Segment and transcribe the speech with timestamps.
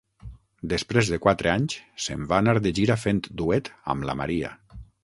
[0.71, 4.57] Després de quatre anys, se'n va anar de gira fent duet amb la Maria.